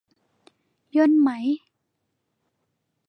[0.97, 1.29] ย่นไหม